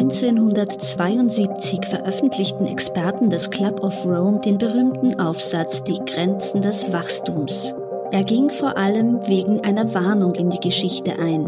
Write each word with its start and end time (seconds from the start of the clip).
1972 0.00 1.84
veröffentlichten 1.84 2.64
Experten 2.64 3.28
des 3.28 3.50
Club 3.50 3.84
of 3.84 4.06
Rome 4.06 4.40
den 4.40 4.56
berühmten 4.56 5.20
Aufsatz 5.20 5.84
Die 5.84 5.98
Grenzen 6.06 6.62
des 6.62 6.90
Wachstums. 6.90 7.74
Er 8.10 8.24
ging 8.24 8.48
vor 8.48 8.78
allem 8.78 9.18
wegen 9.28 9.60
einer 9.60 9.92
Warnung 9.92 10.34
in 10.36 10.48
die 10.48 10.58
Geschichte 10.58 11.18
ein. 11.18 11.44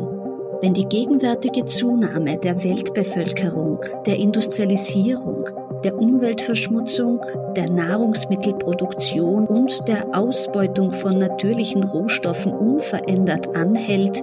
Wenn 0.60 0.74
die 0.74 0.84
gegenwärtige 0.84 1.64
Zunahme 1.64 2.36
der 2.36 2.62
Weltbevölkerung, 2.62 3.80
der 4.04 4.18
Industrialisierung, 4.18 5.46
der 5.82 5.98
Umweltverschmutzung, 5.98 7.22
der 7.56 7.70
Nahrungsmittelproduktion 7.70 9.46
und 9.46 9.88
der 9.88 10.14
Ausbeutung 10.14 10.90
von 10.90 11.18
natürlichen 11.18 11.84
Rohstoffen 11.84 12.52
unverändert 12.52 13.56
anhält, 13.56 14.22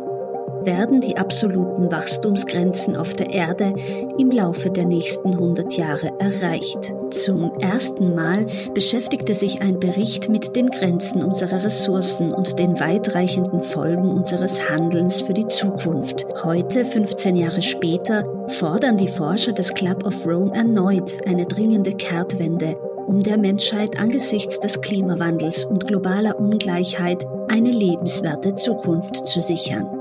werden 0.66 1.02
die 1.02 1.18
absoluten 1.18 1.92
Wachstumsgrenzen 1.92 2.96
auf 2.96 3.14
der 3.14 3.30
Erde 3.30 3.74
im 4.18 4.32
Laufe 4.32 4.70
der 4.70 4.86
nächsten 4.86 5.34
100 5.34 5.74
Jahre 5.78 6.12
erreicht. 6.20 6.94
Zum 7.12 7.52
ersten 7.60 8.16
Mal 8.16 8.46
beschäftigte 8.74 9.34
sich 9.34 9.62
ein 9.62 9.80
Bericht 9.80 10.30
mit 10.30 10.56
den 10.56 10.70
Grenzen 10.70 11.24
unserer 11.24 11.64
Ressourcen 11.64 12.34
und 12.34 12.60
den 12.60 12.80
weitreichenden 12.80 13.64
Folgen 13.64 14.10
unseres 14.10 14.70
Handelns 14.70 15.22
für 15.22 15.34
die 15.34 15.48
Zukunft. 15.48 16.26
Heute, 16.44 16.86
15 16.86 17.36
Jahre 17.36 17.62
später, 17.62 18.24
fordern 18.48 18.98
die 18.98 19.08
Forscher 19.08 19.54
des 19.54 19.74
Club 19.74 20.06
of 20.06 20.26
Rome 20.26 20.54
erneut 20.54 21.18
eine 21.28 21.46
dringende 21.46 21.94
Kehrtwende 21.94 22.76
um 23.10 23.24
der 23.24 23.40
Menschheit 23.40 23.98
angesichts 23.98 24.60
des 24.60 24.82
Klimawandels 24.82 25.66
und 25.66 25.88
globaler 25.88 26.40
Ungleichheit 26.40 27.26
eine 27.48 27.72
lebenswerte 27.72 28.56
Zukunft 28.56 29.26
zu 29.26 29.40
sichern. 29.40 29.99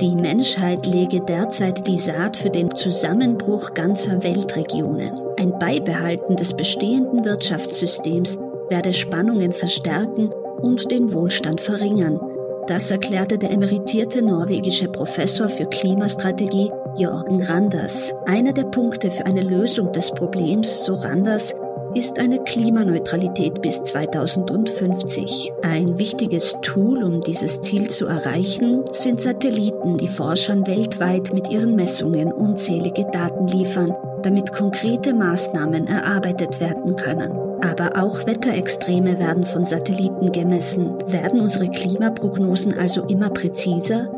Die 0.00 0.14
Menschheit 0.14 0.84
lege 0.84 1.22
derzeit 1.22 1.86
die 1.86 1.96
Saat 1.96 2.36
für 2.36 2.50
den 2.50 2.74
Zusammenbruch 2.74 3.72
ganzer 3.72 4.22
Weltregionen. 4.22 5.12
Ein 5.38 5.58
Beibehalten 5.58 6.36
des 6.36 6.54
bestehenden 6.54 7.24
Wirtschaftssystems 7.24 8.38
werde 8.68 8.92
Spannungen 8.92 9.52
verstärken 9.52 10.32
und 10.60 10.90
den 10.90 11.14
Wohlstand 11.14 11.62
verringern. 11.62 12.20
Das 12.66 12.90
erklärte 12.90 13.38
der 13.38 13.52
emeritierte 13.52 14.20
norwegische 14.20 14.88
Professor 14.88 15.48
für 15.48 15.64
Klimastrategie 15.64 16.70
Jorgen 16.98 17.42
Randers. 17.42 18.12
Einer 18.26 18.52
der 18.52 18.64
Punkte 18.64 19.10
für 19.10 19.24
eine 19.24 19.42
Lösung 19.42 19.92
des 19.92 20.10
Problems, 20.10 20.84
so 20.84 20.92
Randers, 20.94 21.54
ist 21.96 22.18
eine 22.18 22.44
Klimaneutralität 22.44 23.62
bis 23.62 23.82
2050. 23.82 25.50
Ein 25.62 25.98
wichtiges 25.98 26.54
Tool, 26.60 27.02
um 27.02 27.22
dieses 27.22 27.62
Ziel 27.62 27.88
zu 27.88 28.04
erreichen, 28.04 28.84
sind 28.92 29.22
Satelliten, 29.22 29.96
die 29.96 30.08
Forschern 30.08 30.66
weltweit 30.66 31.32
mit 31.32 31.50
ihren 31.50 31.74
Messungen 31.74 32.30
unzählige 32.32 33.06
Daten 33.10 33.48
liefern, 33.48 33.94
damit 34.22 34.52
konkrete 34.52 35.14
Maßnahmen 35.14 35.86
erarbeitet 35.86 36.60
werden 36.60 36.96
können. 36.96 37.32
Aber 37.62 38.02
auch 38.02 38.26
Wetterextreme 38.26 39.18
werden 39.18 39.44
von 39.44 39.64
Satelliten 39.64 40.32
gemessen. 40.32 40.98
Werden 41.06 41.40
unsere 41.40 41.70
Klimaprognosen 41.70 42.78
also 42.78 43.04
immer 43.04 43.30
präziser? 43.30 44.12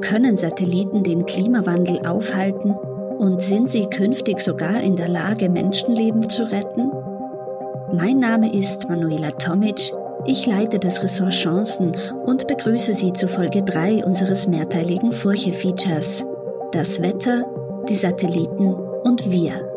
Können 0.00 0.34
Satelliten 0.34 1.02
den 1.02 1.26
Klimawandel 1.26 2.06
aufhalten 2.06 2.74
und 3.18 3.42
sind 3.42 3.68
sie 3.70 3.86
künftig 3.86 4.40
sogar 4.40 4.80
in 4.80 4.96
der 4.96 5.08
Lage, 5.08 5.50
Menschenleben 5.50 6.30
zu 6.30 6.50
retten? 6.50 6.90
Mein 7.94 8.20
Name 8.20 8.52
ist 8.52 8.88
Manuela 8.88 9.32
Tomic. 9.32 9.92
Ich 10.24 10.46
leite 10.46 10.78
das 10.78 11.02
Ressort 11.02 11.32
Chancen 11.32 11.94
und 12.24 12.46
begrüße 12.48 12.94
Sie 12.94 13.12
zu 13.12 13.28
Folge 13.28 13.62
3 13.62 14.04
unseres 14.04 14.46
mehrteiligen 14.46 15.12
Furche-Features. 15.12 16.24
Das 16.72 17.02
Wetter, 17.02 17.44
die 17.88 17.94
Satelliten 17.94 18.74
und 18.74 19.30
wir. 19.30 19.71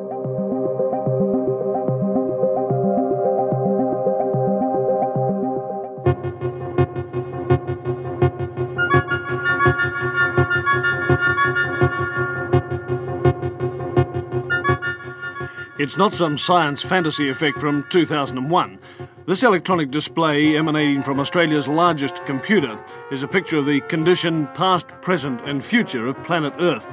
It's 15.86 15.98
not 15.98 16.16
some 16.16 16.36
science 16.36 16.82
fantasy 16.82 17.30
effect 17.30 17.60
from 17.60 17.86
2001. 17.92 18.80
This 19.28 19.44
electronic 19.44 19.92
display, 19.92 20.58
emanating 20.58 21.04
from 21.04 21.20
Australia's 21.20 21.68
largest 21.68 22.26
computer, 22.26 22.84
is 23.12 23.22
a 23.22 23.28
picture 23.28 23.60
of 23.60 23.68
the 23.68 23.82
condition, 23.82 24.48
past, 24.56 24.88
present, 25.04 25.48
and 25.48 25.64
future 25.64 26.08
of 26.08 26.24
planet 26.24 26.56
Earth. 26.60 26.88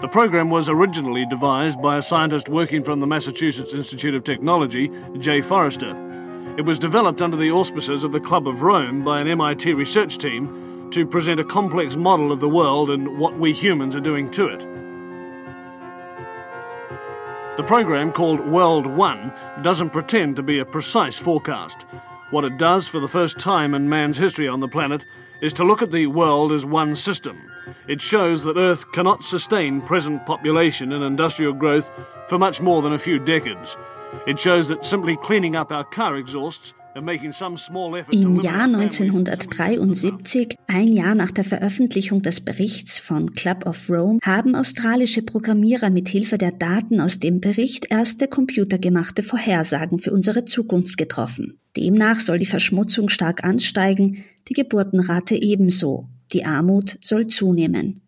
The 0.00 0.08
program 0.08 0.48
was 0.48 0.70
originally 0.70 1.26
devised 1.26 1.82
by 1.82 1.98
a 1.98 2.02
scientist 2.02 2.48
working 2.48 2.82
from 2.82 2.98
the 2.98 3.06
Massachusetts 3.06 3.74
Institute 3.74 4.14
of 4.14 4.24
Technology, 4.24 4.90
Jay 5.18 5.42
Forrester. 5.42 5.94
It 6.56 6.64
was 6.64 6.78
developed 6.78 7.20
under 7.20 7.36
the 7.36 7.50
auspices 7.50 8.04
of 8.04 8.12
the 8.12 8.20
Club 8.20 8.48
of 8.48 8.62
Rome 8.62 9.04
by 9.04 9.20
an 9.20 9.28
MIT 9.28 9.74
research 9.74 10.16
team 10.16 10.88
to 10.92 11.06
present 11.06 11.40
a 11.40 11.44
complex 11.44 11.94
model 11.94 12.32
of 12.32 12.40
the 12.40 12.48
world 12.48 12.88
and 12.88 13.18
what 13.18 13.38
we 13.38 13.52
humans 13.52 13.94
are 13.94 14.00
doing 14.00 14.30
to 14.30 14.46
it. 14.46 14.73
The 17.56 17.62
program, 17.62 18.10
called 18.10 18.40
World 18.40 18.84
One, 18.84 19.32
doesn't 19.62 19.90
pretend 19.90 20.34
to 20.34 20.42
be 20.42 20.58
a 20.58 20.64
precise 20.64 21.16
forecast. 21.16 21.86
What 22.30 22.42
it 22.42 22.58
does 22.58 22.88
for 22.88 22.98
the 22.98 23.06
first 23.06 23.38
time 23.38 23.74
in 23.74 23.88
man's 23.88 24.16
history 24.16 24.48
on 24.48 24.58
the 24.58 24.66
planet 24.66 25.04
is 25.40 25.52
to 25.52 25.64
look 25.64 25.80
at 25.80 25.92
the 25.92 26.08
world 26.08 26.50
as 26.50 26.64
one 26.64 26.96
system. 26.96 27.38
It 27.86 28.02
shows 28.02 28.42
that 28.42 28.56
Earth 28.56 28.90
cannot 28.90 29.22
sustain 29.22 29.80
present 29.80 30.26
population 30.26 30.90
and 30.90 31.04
industrial 31.04 31.52
growth 31.52 31.88
for 32.28 32.38
much 32.38 32.60
more 32.60 32.82
than 32.82 32.92
a 32.92 32.98
few 32.98 33.20
decades. 33.20 33.76
It 34.26 34.40
shows 34.40 34.66
that 34.66 34.84
simply 34.84 35.16
cleaning 35.16 35.54
up 35.54 35.70
our 35.70 35.84
car 35.84 36.16
exhausts 36.16 36.74
Im 36.96 38.36
Jahr 38.40 38.64
1973, 38.64 40.56
ein 40.68 40.92
Jahr 40.92 41.16
nach 41.16 41.32
der 41.32 41.42
Veröffentlichung 41.42 42.22
des 42.22 42.40
Berichts 42.40 43.00
von 43.00 43.32
Club 43.32 43.66
of 43.66 43.90
Rome, 43.90 44.20
haben 44.22 44.54
australische 44.54 45.22
Programmierer 45.22 45.90
mit 45.90 46.08
Hilfe 46.08 46.38
der 46.38 46.52
Daten 46.52 47.00
aus 47.00 47.18
dem 47.18 47.40
Bericht 47.40 47.90
erste 47.90 48.28
computergemachte 48.28 49.24
Vorhersagen 49.24 49.98
für 49.98 50.12
unsere 50.12 50.44
Zukunft 50.44 50.96
getroffen. 50.96 51.58
Demnach 51.76 52.20
soll 52.20 52.38
die 52.38 52.46
Verschmutzung 52.46 53.08
stark 53.08 53.42
ansteigen, 53.42 54.24
die 54.46 54.54
Geburtenrate 54.54 55.34
ebenso, 55.34 56.08
die 56.32 56.44
Armut 56.44 56.98
soll 57.00 57.26
zunehmen. 57.26 58.02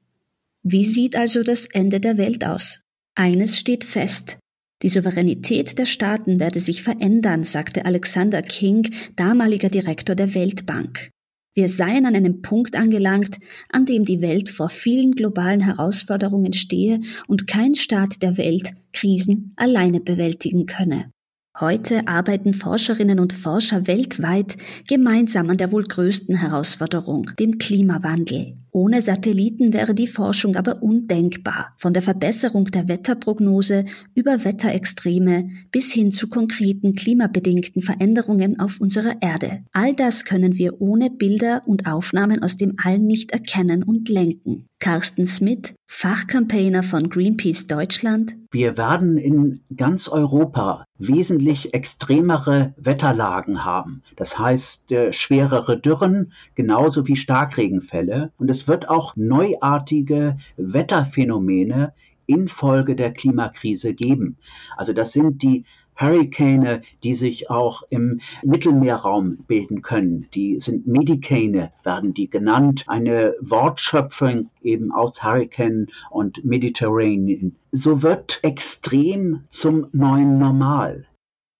Wie 0.62 0.84
sieht 0.84 1.16
also 1.16 1.42
das 1.42 1.66
Ende 1.66 1.98
der 1.98 2.18
Welt 2.18 2.46
aus? 2.46 2.82
Eines 3.16 3.58
steht 3.58 3.84
fest, 3.84 4.38
die 4.82 4.88
Souveränität 4.88 5.78
der 5.78 5.86
Staaten 5.86 6.38
werde 6.38 6.60
sich 6.60 6.82
verändern, 6.82 7.44
sagte 7.44 7.86
Alexander 7.86 8.42
King, 8.42 8.90
damaliger 9.16 9.70
Direktor 9.70 10.14
der 10.14 10.34
Weltbank. 10.34 11.10
Wir 11.54 11.70
seien 11.70 12.04
an 12.04 12.14
einem 12.14 12.42
Punkt 12.42 12.76
angelangt, 12.76 13.38
an 13.70 13.86
dem 13.86 14.04
die 14.04 14.20
Welt 14.20 14.50
vor 14.50 14.68
vielen 14.68 15.12
globalen 15.12 15.60
Herausforderungen 15.60 16.52
stehe 16.52 17.00
und 17.28 17.46
kein 17.46 17.74
Staat 17.74 18.22
der 18.22 18.36
Welt 18.36 18.72
Krisen 18.92 19.54
alleine 19.56 20.00
bewältigen 20.00 20.66
könne. 20.66 21.10
Heute 21.58 22.06
arbeiten 22.06 22.52
Forscherinnen 22.52 23.18
und 23.18 23.32
Forscher 23.32 23.86
weltweit 23.86 24.58
gemeinsam 24.86 25.48
an 25.48 25.56
der 25.56 25.72
wohl 25.72 25.84
größten 25.84 26.36
Herausforderung, 26.36 27.30
dem 27.38 27.56
Klimawandel. 27.56 28.58
Ohne 28.76 29.00
Satelliten 29.00 29.72
wäre 29.72 29.94
die 29.94 30.06
Forschung 30.06 30.54
aber 30.54 30.82
undenkbar. 30.82 31.72
Von 31.78 31.94
der 31.94 32.02
Verbesserung 32.02 32.66
der 32.66 32.88
Wetterprognose 32.88 33.86
über 34.14 34.44
Wetterextreme 34.44 35.48
bis 35.72 35.94
hin 35.94 36.12
zu 36.12 36.28
konkreten 36.28 36.94
klimabedingten 36.94 37.80
Veränderungen 37.80 38.60
auf 38.60 38.78
unserer 38.78 39.14
Erde. 39.22 39.64
All 39.72 39.94
das 39.94 40.26
können 40.26 40.58
wir 40.58 40.78
ohne 40.82 41.08
Bilder 41.08 41.62
und 41.64 41.86
Aufnahmen 41.86 42.42
aus 42.42 42.58
dem 42.58 42.74
All 42.76 42.98
nicht 42.98 43.30
erkennen 43.30 43.82
und 43.82 44.10
lenken. 44.10 44.66
Carsten 44.78 45.26
Smith, 45.26 45.72
Fachcampaigner 45.86 46.82
von 46.82 47.08
Greenpeace 47.08 47.66
Deutschland. 47.66 48.36
Wir 48.50 48.76
werden 48.76 49.16
in 49.16 49.60
ganz 49.74 50.08
Europa 50.08 50.84
wesentlich 50.98 51.74
extremere 51.74 52.74
Wetterlagen 52.76 53.64
haben. 53.64 54.02
Das 54.16 54.38
heißt, 54.38 54.92
äh, 54.92 55.12
schwerere 55.12 55.78
Dürren, 55.78 56.32
genauso 56.54 57.06
wie 57.06 57.16
Starkregenfälle. 57.16 58.32
Und 58.38 58.50
es 58.50 58.65
wird 58.68 58.88
auch 58.88 59.16
neuartige 59.16 60.38
Wetterphänomene 60.56 61.92
infolge 62.26 62.96
der 62.96 63.12
Klimakrise 63.12 63.94
geben. 63.94 64.36
Also 64.76 64.92
das 64.92 65.12
sind 65.12 65.42
die 65.42 65.64
Hurrikane, 65.98 66.82
die 67.02 67.14
sich 67.14 67.48
auch 67.48 67.82
im 67.88 68.20
Mittelmeerraum 68.44 69.38
bilden 69.46 69.80
können. 69.80 70.26
Die 70.34 70.60
sind 70.60 70.86
Medikane, 70.86 71.72
werden 71.84 72.12
die 72.12 72.28
genannt. 72.28 72.84
Eine 72.86 73.34
Wortschöpfung 73.40 74.50
eben 74.62 74.92
aus 74.92 75.22
Hurricane 75.22 75.86
und 76.10 76.44
Mediterranean. 76.44 77.56
So 77.72 78.02
wird 78.02 78.40
extrem 78.42 79.44
zum 79.48 79.86
neuen 79.92 80.38
Normal. 80.38 81.06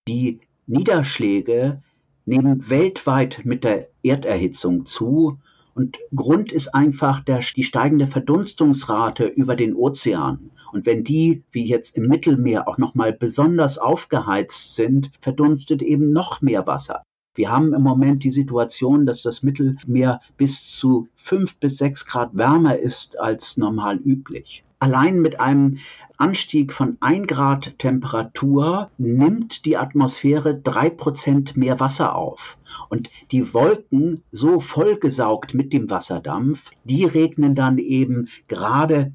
Die 0.07 0.39
Niederschläge 0.67 1.81
nehmen 2.25 2.69
weltweit 2.69 3.41
mit 3.43 3.63
der 3.63 3.87
Erderhitzung 4.03 4.85
zu 4.85 5.39
und 5.77 5.99
Grund 6.15 6.51
ist 6.51 6.73
einfach 6.73 7.19
der, 7.23 7.41
die 7.55 7.63
steigende 7.63 8.07
Verdunstungsrate 8.07 9.25
über 9.25 9.55
den 9.55 9.75
Ozean. 9.75 10.49
Und 10.71 10.87
wenn 10.87 11.03
die, 11.03 11.43
wie 11.51 11.67
jetzt 11.67 11.95
im 11.95 12.07
Mittelmeer, 12.07 12.67
auch 12.67 12.79
nochmal 12.79 13.13
besonders 13.13 13.77
aufgeheizt 13.77 14.73
sind, 14.73 15.11
verdunstet 15.21 15.83
eben 15.83 16.11
noch 16.11 16.41
mehr 16.41 16.65
Wasser. 16.65 17.03
Wir 17.35 17.51
haben 17.51 17.75
im 17.75 17.83
Moment 17.83 18.23
die 18.23 18.31
Situation, 18.31 19.05
dass 19.05 19.21
das 19.21 19.43
Mittelmeer 19.43 20.19
bis 20.35 20.75
zu 20.75 21.09
fünf 21.15 21.57
bis 21.57 21.77
sechs 21.77 22.07
Grad 22.07 22.35
wärmer 22.35 22.79
ist 22.79 23.19
als 23.19 23.55
normal 23.55 23.97
üblich. 23.97 24.63
Allein 24.79 25.21
mit 25.21 25.39
einem 25.39 25.79
Anstieg 26.17 26.73
von 26.73 26.97
ein 26.99 27.25
Grad 27.25 27.79
Temperatur 27.79 28.91
nimmt 28.97 29.65
die 29.65 29.77
Atmosphäre 29.77 30.55
drei 30.55 30.89
Prozent 30.89 31.57
mehr 31.57 31.79
Wasser 31.79 32.15
auf. 32.15 32.57
Und 32.89 33.09
die 33.31 33.53
Wolken, 33.53 34.23
so 34.31 34.59
vollgesaugt 34.59 35.53
mit 35.53 35.73
dem 35.73 35.89
Wasserdampf, 35.89 36.71
die 36.83 37.05
regnen 37.05 37.55
dann 37.55 37.77
eben 37.79 38.29
gerade 38.47 39.13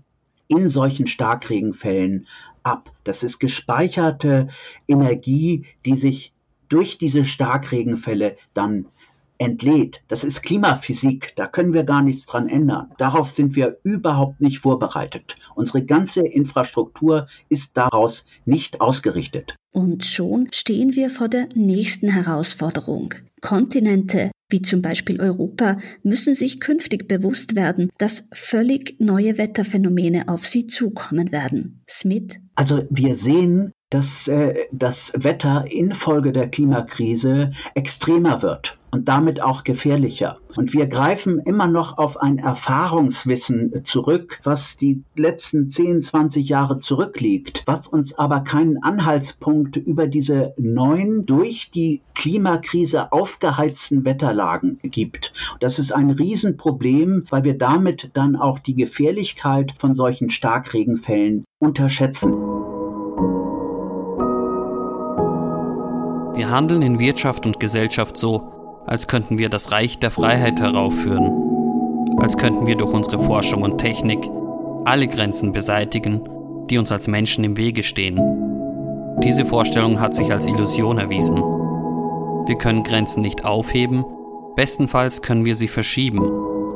in 0.48 0.68
solchen 0.68 1.06
Starkregenfällen 1.06 2.26
ab. 2.62 2.90
Das 3.04 3.22
ist 3.22 3.38
gespeicherte 3.38 4.48
Energie, 4.88 5.66
die 5.84 5.96
sich 5.96 6.32
durch 6.68 6.98
diese 6.98 7.24
Starkregenfälle 7.24 8.36
dann 8.54 8.86
entlädt. 9.44 10.02
Das 10.08 10.24
ist 10.24 10.42
Klimaphysik, 10.42 11.32
da 11.36 11.46
können 11.46 11.72
wir 11.72 11.84
gar 11.84 12.02
nichts 12.02 12.26
dran 12.26 12.48
ändern. 12.48 12.90
Darauf 12.98 13.30
sind 13.30 13.56
wir 13.56 13.78
überhaupt 13.82 14.40
nicht 14.40 14.58
vorbereitet. 14.58 15.36
Unsere 15.54 15.84
ganze 15.84 16.26
Infrastruktur 16.26 17.26
ist 17.48 17.76
daraus 17.76 18.26
nicht 18.44 18.80
ausgerichtet. 18.80 19.54
Und 19.72 20.04
schon 20.04 20.48
stehen 20.52 20.94
wir 20.94 21.08
vor 21.08 21.28
der 21.28 21.48
nächsten 21.54 22.08
Herausforderung. 22.08 23.14
Kontinente, 23.40 24.30
wie 24.50 24.62
zum 24.62 24.82
Beispiel 24.82 25.20
Europa, 25.20 25.78
müssen 26.02 26.34
sich 26.34 26.60
künftig 26.60 27.08
bewusst 27.08 27.56
werden, 27.56 27.90
dass 27.98 28.28
völlig 28.32 29.00
neue 29.00 29.38
Wetterphänomene 29.38 30.28
auf 30.28 30.46
sie 30.46 30.66
zukommen 30.66 31.32
werden. 31.32 31.82
Smith? 31.88 32.38
Also 32.54 32.84
wir 32.90 33.16
sehen, 33.16 33.72
dass 33.92 34.26
äh, 34.28 34.66
das 34.72 35.12
Wetter 35.16 35.66
infolge 35.70 36.32
der 36.32 36.48
Klimakrise 36.48 37.52
extremer 37.74 38.42
wird 38.42 38.78
und 38.90 39.08
damit 39.08 39.42
auch 39.42 39.64
gefährlicher. 39.64 40.38
Und 40.54 40.74
wir 40.74 40.86
greifen 40.86 41.38
immer 41.40 41.66
noch 41.66 41.96
auf 41.98 42.20
ein 42.20 42.38
Erfahrungswissen 42.38 43.84
zurück, 43.84 44.38
was 44.44 44.76
die 44.76 45.02
letzten 45.16 45.70
10, 45.70 46.02
20 46.02 46.48
Jahre 46.48 46.78
zurückliegt, 46.78 47.62
was 47.66 47.86
uns 47.86 48.18
aber 48.18 48.40
keinen 48.40 48.82
Anhaltspunkt 48.82 49.76
über 49.76 50.06
diese 50.06 50.54
neuen, 50.58 51.24
durch 51.24 51.70
die 51.70 52.02
Klimakrise 52.14 53.12
aufgeheizten 53.12 54.04
Wetterlagen 54.04 54.78
gibt. 54.82 55.32
Das 55.60 55.78
ist 55.78 55.92
ein 55.92 56.10
Riesenproblem, 56.10 57.24
weil 57.30 57.44
wir 57.44 57.56
damit 57.56 58.10
dann 58.12 58.36
auch 58.36 58.58
die 58.58 58.74
Gefährlichkeit 58.74 59.72
von 59.78 59.94
solchen 59.94 60.28
Starkregenfällen 60.28 61.44
unterschätzen. 61.58 62.61
Handeln 66.52 66.82
in 66.82 67.00
Wirtschaft 67.00 67.46
und 67.46 67.58
Gesellschaft 67.58 68.16
so, 68.16 68.82
als 68.86 69.08
könnten 69.08 69.38
wir 69.38 69.48
das 69.48 69.72
Reich 69.72 69.98
der 69.98 70.10
Freiheit 70.12 70.60
heraufführen, 70.60 71.32
als 72.18 72.36
könnten 72.36 72.66
wir 72.66 72.76
durch 72.76 72.92
unsere 72.92 73.18
Forschung 73.18 73.62
und 73.62 73.78
Technik 73.78 74.20
alle 74.84 75.08
Grenzen 75.08 75.52
beseitigen, 75.52 76.20
die 76.70 76.78
uns 76.78 76.92
als 76.92 77.08
Menschen 77.08 77.42
im 77.42 77.56
Wege 77.56 77.82
stehen. 77.82 78.20
Diese 79.22 79.44
Vorstellung 79.44 80.00
hat 80.00 80.14
sich 80.14 80.30
als 80.30 80.46
Illusion 80.46 80.98
erwiesen. 80.98 81.36
Wir 81.36 82.56
können 82.56 82.82
Grenzen 82.82 83.22
nicht 83.22 83.44
aufheben, 83.44 84.04
bestenfalls 84.56 85.22
können 85.22 85.44
wir 85.44 85.54
sie 85.54 85.68
verschieben, 85.68 86.20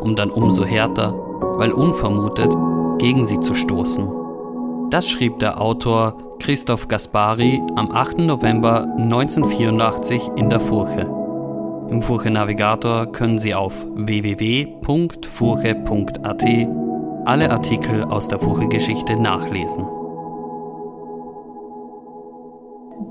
um 0.00 0.16
dann 0.16 0.30
umso 0.30 0.64
härter, 0.64 1.14
weil 1.58 1.72
unvermutet, 1.72 2.54
gegen 2.98 3.24
sie 3.24 3.40
zu 3.40 3.54
stoßen. 3.54 4.08
Das 4.90 5.08
schrieb 5.08 5.38
der 5.40 5.60
Autor 5.60 6.16
Christoph 6.38 6.88
Gaspari 6.88 7.60
am 7.74 7.90
8. 7.90 8.18
November 8.18 8.86
1984 8.96 10.22
in 10.36 10.48
der 10.48 10.60
Furche. 10.60 11.02
Im 11.90 12.02
Furche 12.02 12.30
Navigator 12.30 13.10
können 13.12 13.38
Sie 13.38 13.54
auf 13.54 13.86
www.furche.at 13.94 14.76
alle 17.24 17.50
Artikel 17.50 18.04
aus 18.04 18.28
der 18.28 18.38
Furche-Geschichte 18.38 19.20
nachlesen. 19.20 19.84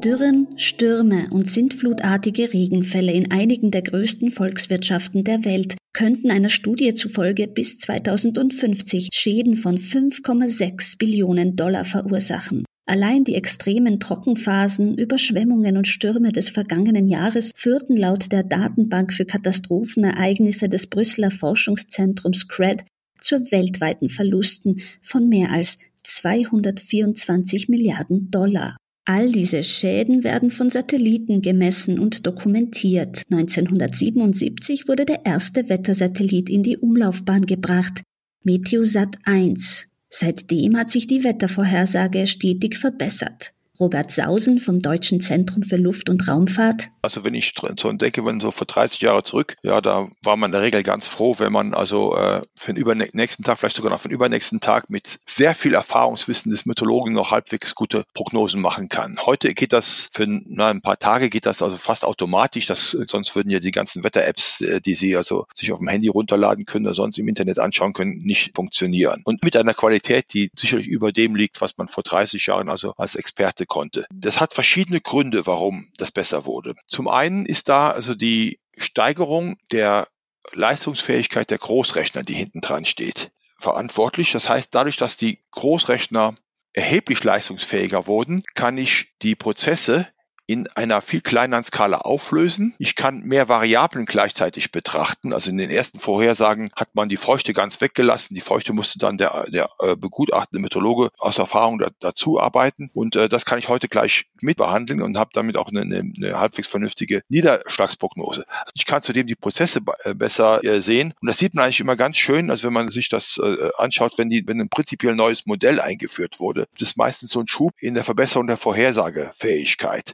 Dürren, 0.03 0.47
Stürme 0.57 1.27
und 1.31 1.49
sintflutartige 1.49 2.53
Regenfälle 2.53 3.11
in 3.11 3.31
einigen 3.31 3.71
der 3.71 3.81
größten 3.81 4.31
Volkswirtschaften 4.31 5.23
der 5.23 5.45
Welt 5.45 5.75
könnten 5.93 6.31
einer 6.31 6.49
Studie 6.49 6.93
zufolge 6.93 7.47
bis 7.47 7.77
2050 7.79 9.09
Schäden 9.13 9.55
von 9.55 9.77
5,6 9.77 10.97
Billionen 10.97 11.55
Dollar 11.55 11.85
verursachen. 11.85 12.65
Allein 12.87 13.23
die 13.23 13.33
extremen 13.33 13.99
Trockenphasen, 13.99 14.95
Überschwemmungen 14.97 15.75
und 15.75 15.87
Stürme 15.87 16.31
des 16.31 16.49
vergangenen 16.49 17.07
Jahres 17.07 17.51
führten 17.55 17.97
laut 17.97 18.31
der 18.31 18.43
Datenbank 18.43 19.11
für 19.11 19.25
Katastrophenereignisse 19.25 20.69
des 20.69 20.87
Brüsseler 20.87 21.31
Forschungszentrums 21.31 22.47
CRED 22.47 22.85
zu 23.19 23.51
weltweiten 23.51 24.09
Verlusten 24.09 24.81
von 25.01 25.27
mehr 25.27 25.51
als 25.51 25.79
224 26.03 27.69
Milliarden 27.69 28.29
Dollar. 28.29 28.77
All 29.05 29.31
diese 29.31 29.63
Schäden 29.63 30.23
werden 30.23 30.51
von 30.51 30.69
Satelliten 30.69 31.41
gemessen 31.41 31.99
und 31.99 32.25
dokumentiert. 32.25 33.23
1977 33.31 34.87
wurde 34.87 35.05
der 35.05 35.25
erste 35.25 35.69
Wettersatellit 35.69 36.49
in 36.49 36.63
die 36.63 36.77
Umlaufbahn 36.77 37.45
gebracht, 37.45 38.01
Meteosat 38.43 39.17
1. 39.23 39.87
Seitdem 40.09 40.77
hat 40.77 40.91
sich 40.91 41.07
die 41.07 41.23
Wettervorhersage 41.23 42.27
stetig 42.27 42.77
verbessert. 42.77 43.54
Robert 43.79 44.11
Sausen 44.11 44.59
vom 44.59 44.81
Deutschen 44.81 45.21
Zentrum 45.21 45.63
für 45.63 45.77
Luft- 45.77 46.09
und 46.09 46.27
Raumfahrt. 46.27 46.89
Also 47.01 47.23
wenn 47.23 47.35
ich 47.35 47.53
so 47.79 47.89
entdecke, 47.89 48.25
wenn 48.25 48.39
so 48.39 48.51
vor 48.51 48.65
30 48.65 49.01
Jahre 49.01 49.23
zurück, 49.23 49.57
ja, 49.63 49.81
da 49.81 50.07
war 50.23 50.37
man 50.37 50.49
in 50.49 50.53
der 50.53 50.61
Regel 50.61 50.81
ganz 50.83 51.07
froh, 51.07 51.35
wenn 51.37 51.51
man 51.51 51.73
also 51.73 52.15
äh, 52.15 52.41
für 52.55 52.73
den 52.73 52.81
übernächsten 52.81 53.43
Tag, 53.43 53.59
vielleicht 53.59 53.75
sogar 53.75 53.91
noch 53.91 53.99
für 53.99 54.07
den 54.07 54.15
übernächsten 54.15 54.59
Tag 54.59 54.89
mit 54.89 55.19
sehr 55.25 55.53
viel 55.53 55.73
Erfahrungswissen 55.73 56.51
des 56.51 56.65
Meteorologen 56.65 57.13
noch 57.13 57.31
halbwegs 57.31 57.75
gute 57.75 58.05
Prognosen 58.13 58.61
machen 58.61 58.89
kann. 58.89 59.15
Heute 59.25 59.53
geht 59.53 59.73
das 59.73 60.07
für 60.11 60.25
na, 60.27 60.69
ein 60.69 60.81
paar 60.81 60.97
Tage 60.97 61.29
geht 61.29 61.45
das 61.45 61.61
also 61.61 61.77
fast 61.77 62.05
automatisch. 62.05 62.65
Das, 62.65 62.91
sonst 62.91 63.35
würden 63.35 63.49
ja 63.49 63.59
die 63.59 63.71
ganzen 63.71 64.03
Wetter-Apps, 64.03 64.61
äh, 64.61 64.81
die 64.81 64.95
Sie 64.95 65.15
also 65.15 65.45
sich 65.53 65.71
auf 65.71 65.79
dem 65.79 65.87
Handy 65.87 66.07
runterladen 66.07 66.65
können 66.65 66.85
oder 66.85 66.95
sonst 66.95 67.17
im 67.19 67.27
Internet 67.27 67.59
anschauen 67.59 67.93
können, 67.93 68.17
nicht 68.17 68.55
funktionieren. 68.55 69.21
Und 69.25 69.43
mit 69.43 69.55
einer 69.55 69.73
Qualität, 69.73 70.33
die 70.33 70.49
sicherlich 70.57 70.87
über 70.87 71.11
dem 71.11 71.35
liegt, 71.35 71.61
was 71.61 71.77
man 71.77 71.87
vor 71.87 72.03
30 72.03 72.45
Jahren 72.47 72.69
also 72.69 72.93
als 72.97 73.15
Experte 73.15 73.64
konnte. 73.65 74.05
Das 74.13 74.41
hat 74.41 74.53
verschiedene 74.53 75.01
Gründe, 75.01 75.47
warum 75.47 75.85
das 75.97 76.11
besser 76.11 76.45
wurde. 76.45 76.75
Zum 76.87 77.07
einen 77.07 77.45
ist 77.45 77.69
da 77.69 77.91
also 77.91 78.15
die 78.15 78.59
Steigerung 78.77 79.57
der 79.71 80.07
Leistungsfähigkeit 80.53 81.49
der 81.49 81.57
Großrechner, 81.57 82.21
die 82.21 82.33
hinten 82.33 82.61
dran 82.61 82.85
steht, 82.85 83.31
verantwortlich. 83.57 84.31
Das 84.31 84.49
heißt, 84.49 84.73
dadurch, 84.73 84.97
dass 84.97 85.17
die 85.17 85.39
Großrechner 85.51 86.35
erheblich 86.73 87.23
leistungsfähiger 87.23 88.07
wurden, 88.07 88.43
kann 88.53 88.77
ich 88.77 89.13
die 89.21 89.35
Prozesse 89.35 90.07
in 90.47 90.67
einer 90.75 91.01
viel 91.01 91.21
kleineren 91.21 91.63
Skala 91.63 91.97
auflösen. 91.97 92.75
Ich 92.77 92.95
kann 92.95 93.21
mehr 93.21 93.49
Variablen 93.49 94.05
gleichzeitig 94.05 94.71
betrachten. 94.71 95.33
Also 95.33 95.49
in 95.49 95.57
den 95.57 95.69
ersten 95.69 95.99
Vorhersagen 95.99 96.69
hat 96.75 96.93
man 96.93 97.09
die 97.09 97.17
Feuchte 97.17 97.53
ganz 97.53 97.81
weggelassen. 97.81 98.35
Die 98.35 98.41
Feuchte 98.41 98.73
musste 98.73 98.99
dann 98.99 99.17
der, 99.17 99.45
der 99.49 99.69
äh, 99.79 99.95
begutachtende 99.95 100.61
Meteorologe 100.61 101.09
aus 101.17 101.39
Erfahrung 101.39 101.79
da, 101.79 101.89
dazu 101.99 102.39
arbeiten. 102.39 102.89
Und 102.93 103.15
äh, 103.15 103.27
das 103.27 103.45
kann 103.45 103.57
ich 103.57 103.69
heute 103.69 103.87
gleich 103.87 104.25
mitbehandeln 104.41 105.01
und 105.01 105.17
habe 105.17 105.31
damit 105.33 105.57
auch 105.57 105.69
eine, 105.69 105.81
eine, 105.81 106.39
halbwegs 106.39 106.67
vernünftige 106.67 107.21
Niederschlagsprognose. 107.29 108.45
Ich 108.75 108.85
kann 108.85 109.01
zudem 109.01 109.27
die 109.27 109.35
Prozesse 109.35 109.79
äh, 110.03 110.13
besser 110.13 110.63
äh, 110.63 110.81
sehen. 110.81 111.13
Und 111.21 111.27
das 111.27 111.39
sieht 111.39 111.55
man 111.55 111.65
eigentlich 111.65 111.79
immer 111.79 111.95
ganz 111.95 112.17
schön, 112.17 112.51
also 112.51 112.67
wenn 112.67 112.73
man 112.73 112.89
sich 112.89 113.09
das 113.09 113.39
äh, 113.41 113.69
anschaut, 113.77 114.17
wenn, 114.17 114.29
die, 114.29 114.47
wenn 114.47 114.61
ein 114.61 114.69
prinzipiell 114.69 115.15
neues 115.15 115.45
Modell 115.47 115.79
eingeführt 115.79 116.39
wurde. 116.39 116.67
Das 116.77 116.89
ist 116.89 116.97
meistens 116.97 117.31
so 117.31 117.39
ein 117.39 117.47
Schub 117.47 117.73
in 117.79 117.95
der 117.95 118.03
Verbesserung 118.03 118.47
der 118.47 118.57
Vorhersagefähigkeit. 118.57 120.13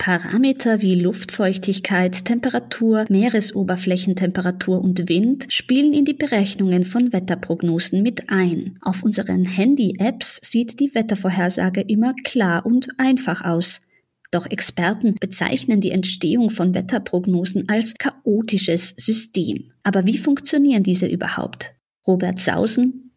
Parameter 0.00 0.80
wie 0.80 0.94
Luftfeuchtigkeit, 0.94 2.24
Temperatur, 2.24 3.04
Meeresoberflächentemperatur 3.10 4.80
und 4.80 5.10
Wind 5.10 5.44
spielen 5.50 5.92
in 5.92 6.06
die 6.06 6.14
Berechnungen 6.14 6.84
von 6.84 7.12
Wetterprognosen 7.12 8.02
mit 8.02 8.30
ein. 8.30 8.78
Auf 8.80 9.02
unseren 9.02 9.44
Handy-Apps 9.44 10.40
sieht 10.42 10.80
die 10.80 10.94
Wettervorhersage 10.94 11.82
immer 11.82 12.14
klar 12.24 12.64
und 12.64 12.88
einfach 12.98 13.44
aus. 13.44 13.82
Doch 14.30 14.46
Experten 14.46 15.16
bezeichnen 15.20 15.82
die 15.82 15.90
Entstehung 15.90 16.48
von 16.48 16.72
Wetterprognosen 16.72 17.68
als 17.68 17.92
chaotisches 17.98 18.94
System. 18.96 19.72
Aber 19.82 20.06
wie 20.06 20.16
funktionieren 20.16 20.82
diese 20.82 21.08
überhaupt? 21.08 21.74
Robert 22.06 22.38
Sausen, 22.38 23.09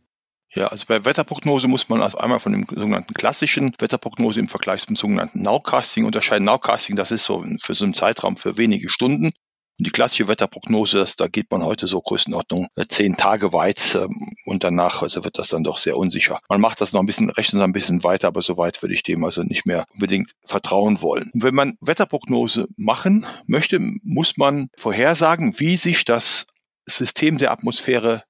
ja, 0.56 0.68
also 0.68 0.86
bei 0.88 1.04
Wetterprognose 1.06 1.68
muss 1.68 1.90
man 1.90 2.02
also 2.02 2.18
einmal 2.18 2.40
von 2.40 2.52
dem 2.52 2.66
sogenannten 2.70 3.14
klassischen 3.14 3.74
Wetterprognose 3.80 4.40
im 4.40 4.48
Vergleich 4.48 4.86
zum 4.86 4.96
sogenannten 4.96 5.42
Nowcasting 5.42 6.06
unterscheiden. 6.06 6.46
Nowcasting, 6.46 6.96
das 6.96 7.12
ist 7.12 7.26
so 7.26 7.44
für 7.62 7.74
so 7.74 7.86
einen 7.86 7.94
Zeitraum 7.94 8.38
für 8.38 8.58
wenige 8.58 8.90
Stunden. 8.90 9.32
Und 9.80 9.88
die 9.88 9.92
klassische 9.92 10.28
Wetterprognose, 10.28 11.04
da 11.18 11.28
geht 11.28 11.50
man 11.50 11.64
heute 11.64 11.88
so 11.88 12.00
Größenordnung 12.00 12.68
äh, 12.76 12.86
zehn 12.88 13.18
Tage 13.18 13.54
weit 13.54 13.96
ähm, 13.96 14.12
und 14.46 14.64
danach 14.64 15.02
also 15.02 15.24
wird 15.24 15.40
das 15.40 15.48
dann 15.48 15.64
doch 15.64 15.80
sehr 15.80 15.98
unsicher. 15.98 16.40
Man 16.48 16.62
macht 16.62 16.80
das 16.80 16.94
noch 16.94 17.00
ein 17.00 17.08
bisschen, 17.08 17.32
rechnet 17.32 17.60
noch 17.60 17.68
ein 17.68 17.74
bisschen 17.74 18.04
weiter, 18.04 18.28
aber 18.28 18.44
so 18.44 18.58
weit 18.60 18.80
würde 18.84 18.94
ich 18.94 19.02
dem 19.02 19.24
also 19.24 19.42
nicht 19.42 19.66
mehr 19.66 19.86
unbedingt 19.92 20.32
vertrauen 20.46 21.02
wollen. 21.02 21.32
Und 21.34 21.42
wenn 21.42 21.56
man 21.56 21.76
Wetterprognose 21.82 22.68
machen 22.78 23.26
möchte, 23.48 23.80
muss 24.04 24.38
man 24.38 24.70
vorhersagen, 24.78 25.60
wie 25.60 25.76
sich 25.76 26.06
das 26.06 26.46
System 26.86 27.40
der 27.40 27.52
Atmosphäre 27.52 28.24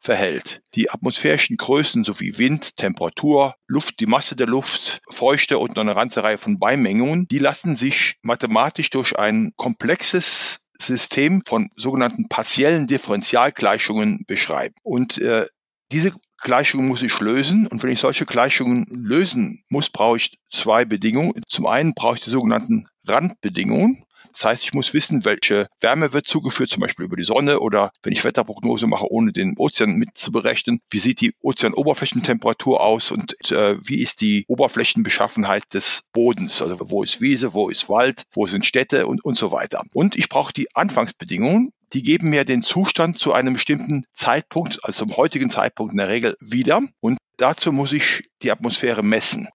verhält. 0.00 0.62
Die 0.74 0.90
atmosphärischen 0.90 1.56
Größen 1.56 2.04
sowie 2.04 2.38
Wind, 2.38 2.76
Temperatur, 2.76 3.54
Luft, 3.66 4.00
die 4.00 4.06
Masse 4.06 4.34
der 4.34 4.46
Luft, 4.46 5.02
Feuchte 5.08 5.58
und 5.58 5.76
noch 5.76 5.82
eine 5.82 5.94
ganze 5.94 6.22
Reihe 6.22 6.38
von 6.38 6.56
Beimengungen, 6.56 7.28
die 7.28 7.38
lassen 7.38 7.76
sich 7.76 8.16
mathematisch 8.22 8.90
durch 8.90 9.18
ein 9.18 9.52
komplexes 9.56 10.60
System 10.78 11.42
von 11.44 11.68
sogenannten 11.76 12.28
partiellen 12.28 12.86
Differentialgleichungen 12.86 14.24
beschreiben. 14.26 14.74
Und 14.82 15.18
äh, 15.18 15.46
diese 15.92 16.12
Gleichungen 16.38 16.88
muss 16.88 17.02
ich 17.02 17.20
lösen. 17.20 17.66
Und 17.66 17.82
wenn 17.82 17.90
ich 17.90 18.00
solche 18.00 18.24
Gleichungen 18.24 18.86
lösen 18.90 19.62
muss, 19.68 19.90
brauche 19.90 20.16
ich 20.16 20.38
zwei 20.50 20.84
Bedingungen. 20.84 21.42
Zum 21.48 21.66
einen 21.66 21.94
brauche 21.94 22.14
ich 22.16 22.22
die 22.22 22.30
sogenannten 22.30 22.88
Randbedingungen. 23.06 24.04
Das 24.32 24.44
heißt, 24.44 24.64
ich 24.64 24.72
muss 24.72 24.94
wissen, 24.94 25.24
welche 25.24 25.66
Wärme 25.80 26.12
wird 26.12 26.26
zugeführt, 26.26 26.70
zum 26.70 26.80
Beispiel 26.80 27.06
über 27.06 27.16
die 27.16 27.24
Sonne 27.24 27.60
oder 27.60 27.92
wenn 28.02 28.12
ich 28.12 28.24
Wetterprognose 28.24 28.86
mache, 28.86 29.10
ohne 29.10 29.32
den 29.32 29.54
Ozean 29.56 29.96
mitzuberechnen, 29.96 30.80
wie 30.90 30.98
sieht 30.98 31.20
die 31.20 31.34
Ozeanoberflächentemperatur 31.42 32.82
aus 32.82 33.10
und 33.10 33.50
äh, 33.50 33.76
wie 33.86 34.00
ist 34.00 34.20
die 34.20 34.44
Oberflächenbeschaffenheit 34.48 35.64
des 35.74 36.02
Bodens, 36.12 36.62
also 36.62 36.90
wo 36.90 37.02
ist 37.02 37.20
Wiese, 37.20 37.54
wo 37.54 37.68
ist 37.68 37.88
Wald, 37.88 38.24
wo 38.32 38.46
sind 38.46 38.64
Städte 38.64 39.06
und, 39.06 39.24
und 39.24 39.36
so 39.36 39.52
weiter. 39.52 39.82
Und 39.92 40.16
ich 40.16 40.28
brauche 40.28 40.52
die 40.52 40.74
Anfangsbedingungen, 40.74 41.72
die 41.92 42.02
geben 42.02 42.30
mir 42.30 42.44
den 42.44 42.62
Zustand 42.62 43.18
zu 43.18 43.32
einem 43.32 43.54
bestimmten 43.54 44.04
Zeitpunkt, 44.14 44.84
also 44.84 45.06
zum 45.06 45.16
heutigen 45.16 45.50
Zeitpunkt 45.50 45.92
in 45.92 45.98
der 45.98 46.08
Regel 46.08 46.36
wieder. 46.40 46.80
Und 47.00 47.18
dazu 47.36 47.72
muss 47.72 47.92
ich 47.92 48.30
die 48.42 48.52
Atmosphäre 48.52 49.02
messen. 49.02 49.48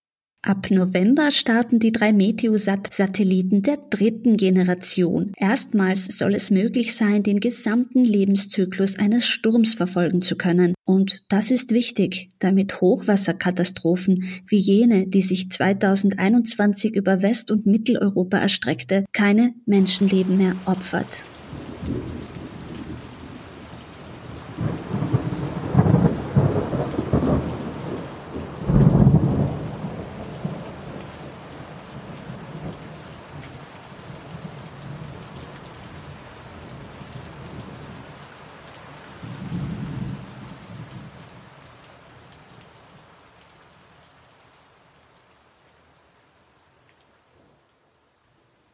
Ab 0.46 0.70
November 0.70 1.32
starten 1.32 1.80
die 1.80 1.92
drei 1.92 2.14
Meteosat-Satelliten 2.14 3.64
der 3.64 3.78
dritten 3.90 4.38
Generation. 4.38 5.32
Erstmals 5.38 6.06
soll 6.20 6.36
es 6.36 6.52
möglich 6.52 6.96
sein, 6.96 7.24
den 7.24 7.40
gesamten 7.40 8.06
Lebenszyklus 8.06 9.00
eines 9.00 9.26
Sturms 9.26 9.74
verfolgen 9.74 10.22
zu 10.22 10.36
können. 10.36 10.76
Und 10.86 11.24
das 11.30 11.50
ist 11.50 11.72
wichtig, 11.72 12.30
damit 12.38 12.80
Hochwasserkatastrophen 12.80 14.24
wie 14.46 14.58
jene, 14.58 15.08
die 15.08 15.24
sich 15.24 15.50
2021 15.50 16.96
über 16.96 17.24
West- 17.24 17.50
und 17.50 17.66
Mitteleuropa 17.66 18.38
erstreckte, 18.38 19.06
keine 19.14 19.56
Menschenleben 19.66 20.38
mehr 20.38 20.56
opfert. 20.68 21.24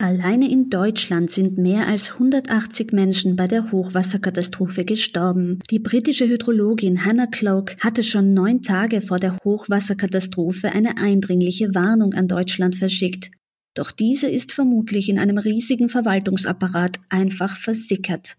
Alleine 0.02 0.50
in 0.50 0.72
Deutschland 0.72 1.30
sind 1.30 1.60
mehr 1.60 1.88
als 1.88 2.14
180 2.14 2.92
Menschen 2.92 3.36
bei 3.36 3.46
der 3.46 3.72
Hochwasserkatastrophe 3.72 4.84
gestorben. 4.84 5.60
Die 5.70 5.78
britische 5.78 6.28
Hydrologin 6.28 7.06
Hannah 7.06 7.28
Cloak 7.28 7.76
hatte 7.80 8.02
schon 8.02 8.34
neun 8.34 8.64
Tage 8.64 9.02
vor 9.02 9.20
der 9.20 9.38
Hochwasserkatastrophe 9.44 10.72
eine 10.72 10.98
eindringliche 10.98 11.76
Warnung 11.76 12.16
an 12.16 12.28
Deutschland 12.28 12.76
verschickt. 12.76 13.30
Doch 13.76 13.92
diese 13.92 14.28
ist 14.28 14.54
vermutlich 14.54 15.08
in 15.08 15.20
einem 15.20 15.38
riesigen 15.38 15.88
Verwaltungsapparat 15.88 17.00
einfach 17.10 17.56
versickert. 17.56 18.38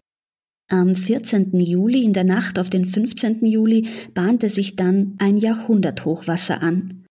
Am 0.69 0.97
14. 0.97 1.57
Juli 1.57 2.03
in 2.03 2.11
der 2.11 2.25
Nacht 2.25 2.59
auf 2.59 2.69
den 2.69 2.83
15. 2.83 3.45
Juli 3.45 3.87
bahnte 4.13 4.49
sich 4.49 4.75
dann 4.75 5.15
ein 5.17 5.37
Jahrhunderthochwasser 5.37 6.61
an. 6.61 7.02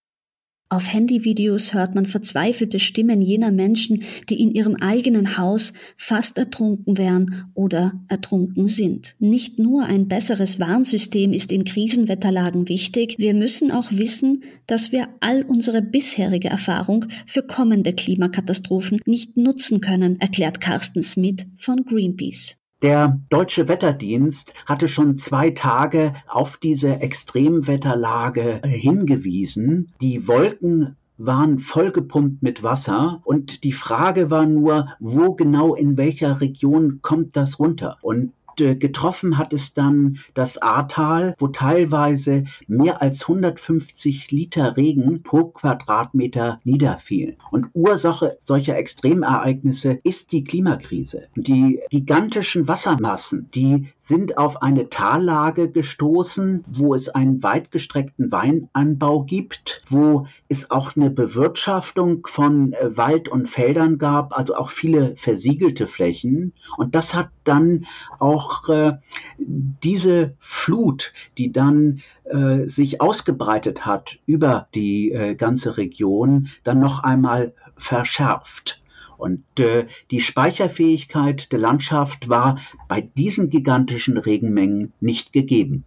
Auf 0.73 0.91
Handyvideos 0.91 1.75
hört 1.75 1.95
man 1.95 2.07
verzweifelte 2.07 2.79
Stimmen 2.79 3.21
jener 3.21 3.52
Menschen, 3.52 4.05
die 4.31 4.41
in 4.41 4.50
ihrem 4.50 4.75
eigenen 4.76 5.37
Haus 5.37 5.75
fast 5.99 6.38
ertrunken 6.38 6.97
wären 6.97 7.50
oder 7.52 8.00
ertrunken 8.09 8.69
sind. 8.69 9.14
Nicht 9.19 9.59
nur 9.59 9.85
ein 9.85 10.09
besseres 10.09 10.61
Warnsystem 10.61 11.35
ist 11.35 11.52
in 11.52 11.64
Krisenwetterlagen 11.64 12.71
wichtig, 12.71 13.17
wir 13.19 13.35
müssen 13.35 13.71
auch 13.71 13.91
wissen, 13.91 14.45
dass 14.67 14.93
wir 14.93 15.09
all 15.21 15.43
unsere 15.43 15.83
bisherige 15.83 16.49
Erfahrung 16.49 17.05
für 17.26 17.43
kommende 17.43 17.93
Klimakatastrophen 17.93 18.99
nicht 19.05 19.37
nutzen 19.37 19.83
können, 19.83 20.21
erklärt 20.21 20.62
Carsten 20.62 21.02
Smith 21.02 21.45
von 21.55 21.85
Greenpeace. 21.85 22.62
Der 22.82 23.20
Deutsche 23.30 23.68
Wetterdienst 23.68 24.54
hatte 24.66 24.88
schon 24.88 25.16
zwei 25.16 25.50
Tage 25.50 26.14
auf 26.26 26.56
diese 26.56 26.98
Extremwetterlage 27.00 28.60
hingewiesen. 28.64 29.92
Die 30.00 30.26
Wolken 30.26 30.96
waren 31.16 31.60
vollgepumpt 31.60 32.42
mit 32.42 32.64
Wasser 32.64 33.20
und 33.22 33.62
die 33.62 33.70
Frage 33.70 34.32
war 34.32 34.46
nur, 34.46 34.88
wo 34.98 35.34
genau 35.34 35.76
in 35.76 35.96
welcher 35.96 36.40
Region 36.40 36.98
kommt 37.02 37.36
das 37.36 37.60
runter? 37.60 37.98
Und 38.02 38.32
getroffen 38.56 39.38
hat 39.38 39.52
es 39.52 39.75
dann 39.75 40.18
das 40.35 40.61
Ahrtal, 40.61 41.35
wo 41.38 41.49
teilweise 41.49 42.44
mehr 42.66 43.02
als 43.02 43.23
150 43.23 44.30
Liter 44.30 44.76
Regen 44.76 45.23
pro 45.23 45.44
Quadratmeter 45.44 46.61
niederfielen. 46.64 47.37
Und 47.50 47.68
Ursache 47.75 48.38
solcher 48.40 48.76
Extremereignisse 48.76 49.99
ist 50.02 50.32
die 50.32 50.44
Klimakrise. 50.44 51.28
Die 51.37 51.80
gigantischen 51.90 52.68
Wassermassen, 52.68 53.49
die 53.54 53.88
sind 53.99 54.38
auf 54.38 54.62
eine 54.62 54.88
Tallage 54.88 55.71
gestoßen, 55.71 56.64
wo 56.66 56.94
es 56.94 57.09
einen 57.09 57.42
weitgestreckten 57.42 58.32
Weinanbau 58.32 59.23
gibt, 59.23 59.82
wo 59.88 60.26
es 60.49 60.71
auch 60.71 60.97
eine 60.97 61.11
Bewirtschaftung 61.11 62.26
von 62.26 62.73
äh, 62.73 62.97
Wald 62.97 63.28
und 63.28 63.49
Feldern 63.49 63.99
gab, 63.99 64.37
also 64.37 64.54
auch 64.56 64.71
viele 64.71 65.16
versiegelte 65.16 65.87
Flächen. 65.87 66.52
Und 66.76 66.94
das 66.94 67.14
hat 67.14 67.30
dann 67.44 67.87
auch 68.18 68.41
äh, 68.68 68.92
diese 69.38 70.34
Flut, 70.38 71.12
die 71.38 71.52
dann 71.52 72.00
äh, 72.25 72.68
sich 72.68 73.00
ausgebreitet 73.00 73.87
hat 73.87 74.18
über 74.26 74.68
die 74.75 75.12
äh, 75.12 75.34
ganze 75.34 75.76
Region, 75.76 76.49
dann 76.64 76.80
noch 76.80 77.02
einmal 77.02 77.54
verschärft. 77.76 78.82
Und 79.18 79.44
äh, 79.61 79.87
die 80.11 80.20
Speicherfähigkeit 80.20 81.52
der 81.52 81.61
Landschaft 81.61 82.28
war 82.28 82.58
bei 82.88 83.00
diesen 83.00 83.50
gigantischen 83.50 84.18
Regenmengen 84.18 84.92
nicht 85.00 85.32
gegeben. 85.32 85.84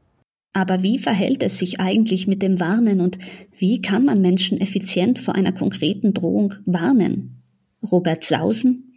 Aber 0.53 0.83
wie 0.83 1.00
verhält 1.00 1.43
es 1.43 1.59
sich 1.59 1.81
eigentlich 1.81 2.27
mit 2.27 2.41
dem 2.41 2.62
Warnen 2.62 3.01
und 3.01 3.19
wie 3.57 3.81
kann 3.81 4.05
man 4.05 4.21
Menschen 4.21 4.62
effizient 4.62 5.19
vor 5.19 5.35
einer 5.35 5.51
konkreten 5.51 6.13
Drohung 6.13 6.53
warnen? 6.65 7.41
Robert 7.91 8.24
Sausen, 8.24 8.94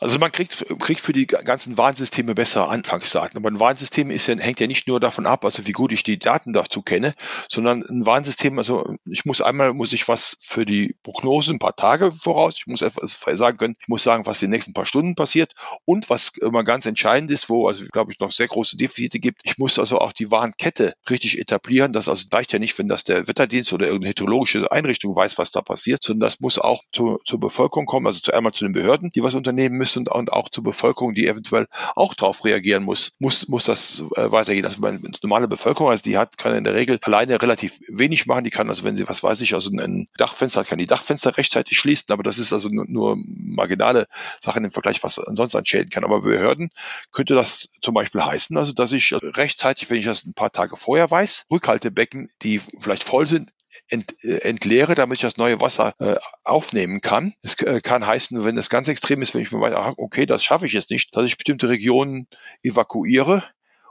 also 0.00 0.18
man 0.18 0.32
kriegt, 0.32 0.64
kriegt 0.78 1.00
für 1.00 1.12
die 1.12 1.26
ganzen 1.26 1.76
Warnsysteme 1.76 2.34
bessere 2.34 2.68
Anfangsdaten. 2.68 3.36
Aber 3.36 3.50
ein 3.50 3.60
Warnsystem 3.60 4.10
ist 4.10 4.26
ja, 4.28 4.36
hängt 4.36 4.60
ja 4.60 4.66
nicht 4.66 4.86
nur 4.86 5.00
davon 5.00 5.26
ab, 5.26 5.44
also 5.44 5.66
wie 5.66 5.72
gut 5.72 5.92
ich 5.92 6.02
die 6.02 6.18
Daten 6.18 6.52
dazu 6.52 6.82
kenne, 6.82 7.12
sondern 7.48 7.82
ein 7.82 8.06
Warnsystem, 8.06 8.58
also 8.58 8.94
ich 9.10 9.24
muss 9.24 9.40
einmal, 9.40 9.74
muss 9.74 9.92
ich 9.92 10.08
was 10.08 10.36
für 10.40 10.64
die 10.64 10.96
Prognose 11.02 11.52
ein 11.52 11.58
paar 11.58 11.76
Tage 11.76 12.12
voraus, 12.12 12.54
ich 12.58 12.66
muss 12.66 12.82
etwas 12.82 13.18
sagen 13.38 13.56
können, 13.56 13.74
ich 13.80 13.88
muss 13.88 14.04
sagen, 14.04 14.26
was 14.26 14.42
in 14.42 14.48
den 14.48 14.56
nächsten 14.56 14.72
paar 14.72 14.86
Stunden 14.86 15.14
passiert 15.14 15.52
und 15.84 16.10
was 16.10 16.32
immer 16.40 16.64
ganz 16.64 16.86
entscheidend 16.86 17.30
ist, 17.30 17.48
wo 17.48 17.66
also 17.66 17.84
glaube 17.92 18.12
ich 18.12 18.20
noch 18.20 18.32
sehr 18.32 18.48
große 18.48 18.76
Defizite 18.76 19.18
gibt, 19.18 19.42
ich 19.44 19.58
muss 19.58 19.78
also 19.78 19.98
auch 19.98 20.12
die 20.12 20.30
Warnkette 20.30 20.92
richtig 21.10 21.38
etablieren. 21.38 21.92
Das 21.92 22.08
also 22.08 22.26
reicht 22.32 22.52
ja 22.52 22.58
nicht, 22.58 22.78
wenn 22.78 22.88
das 22.88 23.04
der 23.04 23.26
Wetterdienst 23.26 23.72
oder 23.72 23.86
irgendeine 23.86 24.10
hydrologische 24.10 24.70
Einrichtung 24.70 25.14
weiß, 25.14 25.38
was 25.38 25.50
da 25.50 25.60
passiert, 25.60 26.02
sondern 26.04 26.28
das 26.28 26.40
muss 26.40 26.58
auch 26.58 26.82
zu, 26.92 27.18
zur 27.24 27.40
Bevölkerung 27.40 27.86
kommen, 27.86 28.06
also 28.06 28.20
zu 28.20 28.32
einmal 28.32 28.52
zu 28.52 28.64
den 28.64 28.72
Behörden, 28.72 29.10
die 29.14 29.22
was 29.22 29.34
unternehmen 29.34 29.76
müssen 29.76 29.87
und, 29.96 30.10
und 30.10 30.32
auch 30.32 30.48
zur 30.48 30.64
Bevölkerung, 30.64 31.14
die 31.14 31.26
eventuell 31.26 31.66
auch 31.94 32.14
darauf 32.14 32.44
reagieren 32.44 32.82
muss, 32.82 33.12
muss, 33.18 33.48
muss 33.48 33.64
das 33.64 34.04
äh, 34.16 34.30
weitergehen. 34.30 34.64
Also 34.64 34.80
meine 34.80 35.00
normale 35.22 35.48
Bevölkerung, 35.48 35.90
also 35.90 36.02
die 36.02 36.18
hat, 36.18 36.38
kann 36.38 36.54
in 36.54 36.64
der 36.64 36.74
Regel 36.74 36.98
alleine 37.02 37.40
relativ 37.40 37.78
wenig 37.88 38.26
machen. 38.26 38.44
Die 38.44 38.50
kann 38.50 38.68
also, 38.68 38.84
wenn 38.84 38.96
sie, 38.96 39.08
was 39.08 39.22
weiß 39.22 39.40
ich, 39.40 39.54
also 39.54 39.70
ein 39.70 40.08
Dachfenster 40.16 40.60
hat, 40.60 40.68
kann 40.68 40.78
die 40.78 40.86
Dachfenster 40.86 41.36
rechtzeitig 41.36 41.78
schließen, 41.78 42.12
aber 42.12 42.22
das 42.22 42.38
ist 42.38 42.52
also 42.52 42.68
nur, 42.68 42.84
nur 42.88 43.16
marginale 43.26 44.06
Sachen 44.40 44.64
im 44.64 44.70
Vergleich, 44.70 45.02
was 45.02 45.18
ansonsten 45.18 45.58
an 45.58 45.66
Schäden 45.66 45.90
kann. 45.90 46.04
Aber 46.04 46.22
Behörden 46.22 46.70
könnte 47.12 47.34
das 47.34 47.68
zum 47.82 47.94
Beispiel 47.94 48.22
heißen, 48.22 48.56
also 48.56 48.72
dass 48.72 48.92
ich 48.92 49.14
rechtzeitig, 49.14 49.90
wenn 49.90 49.98
ich 49.98 50.06
das 50.06 50.24
ein 50.24 50.34
paar 50.34 50.52
Tage 50.52 50.76
vorher 50.76 51.10
weiß, 51.10 51.46
Rückhaltebecken, 51.50 52.30
die 52.42 52.58
vielleicht 52.58 53.04
voll 53.04 53.26
sind, 53.26 53.50
ent, 53.88 54.14
äh, 54.24 54.38
entleere, 54.38 54.94
damit 54.94 55.16
ich 55.18 55.22
das 55.22 55.36
neue 55.36 55.60
Wasser 55.60 55.94
äh, 55.98 56.16
aufnehmen 56.44 57.00
kann. 57.00 57.32
Es 57.42 57.60
äh, 57.62 57.80
kann 57.80 58.06
heißen, 58.06 58.44
wenn 58.44 58.58
es 58.58 58.70
ganz 58.70 58.88
extrem 58.88 59.22
ist, 59.22 59.34
wenn 59.34 59.42
ich 59.42 59.52
mir 59.52 59.60
weiß, 59.60 59.94
okay, 59.96 60.26
das 60.26 60.44
schaffe 60.44 60.66
ich 60.66 60.72
jetzt 60.72 60.90
nicht, 60.90 61.14
dass 61.16 61.24
ich 61.24 61.36
bestimmte 61.36 61.68
Regionen 61.68 62.26
evakuiere 62.62 63.42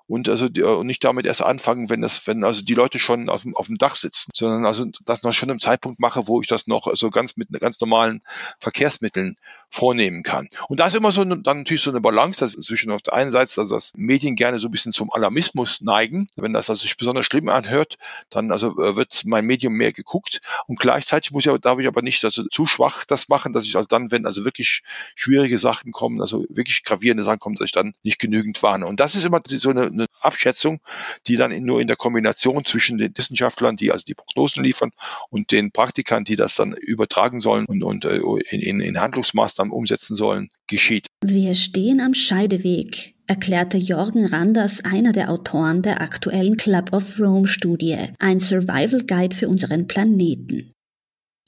und 0.07 0.29
also 0.29 0.49
die, 0.49 0.63
und 0.63 0.87
nicht 0.87 1.03
damit 1.03 1.25
erst 1.25 1.41
anfangen, 1.41 1.89
wenn 1.89 2.01
das, 2.01 2.27
wenn 2.27 2.43
also 2.43 2.63
die 2.63 2.73
Leute 2.73 2.99
schon 2.99 3.29
auf 3.29 3.41
dem, 3.41 3.55
auf 3.55 3.67
dem 3.67 3.77
Dach 3.77 3.95
sitzen, 3.95 4.31
sondern 4.33 4.65
also 4.65 4.85
das 5.05 5.23
noch 5.23 5.33
schon 5.33 5.49
im 5.49 5.59
Zeitpunkt 5.59 5.99
mache, 5.99 6.27
wo 6.27 6.41
ich 6.41 6.47
das 6.47 6.67
noch 6.67 6.89
so 6.95 7.09
ganz 7.09 7.35
mit 7.35 7.49
ganz 7.59 7.79
normalen 7.79 8.21
Verkehrsmitteln 8.59 9.35
vornehmen 9.69 10.23
kann. 10.23 10.47
Und 10.69 10.79
da 10.79 10.87
ist 10.87 10.95
immer 10.95 11.11
so 11.11 11.21
eine, 11.21 11.41
dann 11.41 11.57
natürlich 11.57 11.81
so 11.81 11.91
eine 11.91 12.01
Balance 12.01 12.47
zwischen 12.47 12.91
auf 12.91 13.01
der 13.01 13.13
einen 13.13 13.31
Seite, 13.31 13.59
also 13.59 13.75
dass 13.75 13.93
Medien 13.95 14.35
gerne 14.35 14.59
so 14.59 14.69
ein 14.69 14.71
bisschen 14.71 14.93
zum 14.93 15.11
Alarmismus 15.11 15.81
neigen. 15.81 16.29
Wenn 16.35 16.53
das 16.53 16.69
also 16.69 16.83
sich 16.83 16.95
besonders 16.97 17.25
schlimm 17.25 17.49
anhört, 17.49 17.97
dann 18.29 18.51
also 18.51 18.71
äh, 18.81 18.95
wird 18.95 19.23
mein 19.25 19.45
Medium 19.45 19.73
mehr 19.73 19.91
geguckt 19.91 20.41
und 20.67 20.79
gleichzeitig 20.79 21.31
muss 21.31 21.45
ich, 21.45 21.51
darf 21.59 21.79
ich 21.79 21.87
aber 21.87 22.01
nicht 22.01 22.23
also 22.23 22.43
zu 22.47 22.65
schwach 22.65 23.05
das 23.05 23.27
machen, 23.27 23.53
dass 23.53 23.65
ich 23.65 23.75
also 23.75 23.87
dann, 23.87 24.11
wenn 24.11 24.25
also 24.25 24.45
wirklich 24.45 24.81
schwierige 25.15 25.57
Sachen 25.57 25.91
kommen, 25.91 26.21
also 26.21 26.45
wirklich 26.49 26.83
gravierende 26.83 27.23
Sachen 27.23 27.39
kommen, 27.39 27.55
dass 27.55 27.65
ich 27.65 27.71
dann 27.71 27.93
nicht 28.03 28.19
genügend 28.19 28.61
warne. 28.63 28.85
Und 28.85 28.99
das 28.99 29.15
ist 29.15 29.25
immer 29.25 29.41
so 29.49 29.69
eine, 29.69 29.87
eine 29.99 30.07
Abschätzung, 30.21 30.79
die 31.27 31.35
dann 31.35 31.51
in, 31.51 31.63
nur 31.63 31.81
in 31.81 31.87
der 31.87 31.95
Kombination 31.95 32.65
zwischen 32.65 32.97
den 32.97 33.17
Wissenschaftlern, 33.17 33.75
die 33.75 33.91
also 33.91 34.03
die 34.05 34.13
Prognosen 34.13 34.63
liefern, 34.63 34.91
und 35.29 35.51
den 35.51 35.71
Praktikern, 35.71 36.23
die 36.23 36.35
das 36.35 36.55
dann 36.55 36.73
übertragen 36.73 37.41
sollen 37.41 37.65
und, 37.65 37.83
und 37.83 38.05
äh, 38.05 38.19
in, 38.49 38.79
in 38.79 38.99
Handlungsmaßnahmen 38.99 39.71
umsetzen 39.73 40.15
sollen, 40.15 40.49
geschieht. 40.67 41.07
Wir 41.23 41.53
stehen 41.53 41.99
am 41.99 42.13
Scheideweg, 42.13 43.15
erklärte 43.27 43.77
Jorgen 43.77 44.25
Randers, 44.25 44.83
einer 44.83 45.13
der 45.13 45.29
Autoren 45.29 45.81
der 45.81 46.01
aktuellen 46.01 46.57
Club 46.57 46.93
of 46.93 47.19
Rome 47.19 47.47
Studie, 47.47 47.97
ein 48.19 48.39
Survival 48.39 49.03
Guide 49.05 49.35
für 49.35 49.49
unseren 49.49 49.87
Planeten. 49.87 50.73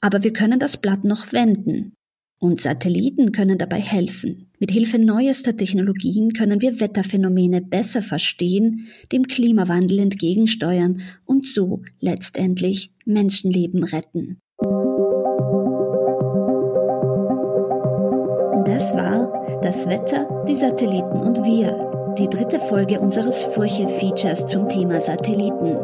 Aber 0.00 0.22
wir 0.22 0.32
können 0.32 0.58
das 0.58 0.78
Blatt 0.78 1.04
noch 1.04 1.32
wenden. 1.32 1.94
Und 2.42 2.58
Satelliten 2.58 3.32
können 3.32 3.58
dabei 3.58 3.80
helfen. 3.80 4.46
Mit 4.58 4.70
Hilfe 4.70 4.98
neuester 4.98 5.58
Technologien 5.58 6.32
können 6.32 6.62
wir 6.62 6.80
Wetterphänomene 6.80 7.60
besser 7.60 8.00
verstehen, 8.00 8.86
dem 9.12 9.24
Klimawandel 9.24 9.98
entgegensteuern 9.98 11.02
und 11.26 11.46
so 11.46 11.82
letztendlich 12.00 12.92
Menschenleben 13.04 13.84
retten. 13.84 14.38
Das 18.64 18.94
war 18.94 19.60
das 19.62 19.86
Wetter, 19.86 20.44
die 20.48 20.54
Satelliten 20.54 21.20
und 21.20 21.44
wir, 21.44 22.14
die 22.18 22.28
dritte 22.28 22.58
Folge 22.58 23.00
unseres 23.00 23.44
Furche-Features 23.44 24.46
zum 24.46 24.66
Thema 24.66 25.02
Satelliten. 25.02 25.76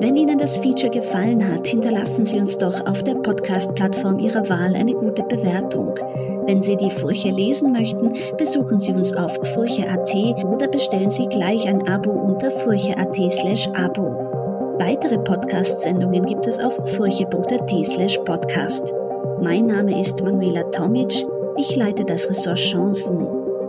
Wenn 0.00 0.14
Ihnen 0.14 0.38
das 0.38 0.58
Feature 0.58 0.90
gefallen 0.90 1.52
hat, 1.52 1.66
hinterlassen 1.66 2.24
Sie 2.24 2.38
uns 2.38 2.56
doch 2.56 2.86
auf 2.86 3.02
der 3.02 3.16
Podcast-Plattform 3.16 4.20
Ihrer 4.20 4.48
Wahl 4.48 4.76
eine 4.76 4.94
gute 4.94 5.24
Bewertung. 5.24 5.98
Wenn 6.46 6.62
Sie 6.62 6.76
die 6.76 6.90
Furche 6.90 7.30
lesen 7.30 7.72
möchten, 7.72 8.12
besuchen 8.36 8.78
Sie 8.78 8.92
uns 8.92 9.12
auf 9.12 9.34
furche.at 9.54 10.14
oder 10.44 10.68
bestellen 10.68 11.10
Sie 11.10 11.26
gleich 11.26 11.66
ein 11.66 11.88
Abo 11.88 12.12
unter 12.12 12.52
furche.at 12.52 13.16
slash 13.32 13.68
Abo. 13.74 14.76
Weitere 14.78 15.18
Podcast-Sendungen 15.18 16.24
gibt 16.26 16.46
es 16.46 16.60
auf 16.60 16.76
furche.at 16.96 17.70
slash 17.84 18.18
podcast. 18.18 18.94
Mein 19.42 19.66
Name 19.66 20.00
ist 20.00 20.22
Manuela 20.22 20.62
Tomic. 20.70 21.12
Ich 21.56 21.74
leite 21.74 22.04
das 22.04 22.30
Ressort 22.30 22.58
Chancen. 22.58 23.26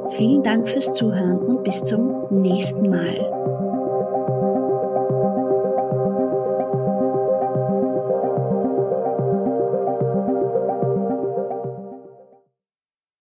Vielen 0.10 0.44
Dank 0.44 0.70
fürs 0.70 0.94
Zuhören 0.94 1.40
und 1.40 1.64
bis 1.64 1.84
zum 1.84 2.28
nächsten 2.30 2.88
Mal. 2.88 3.59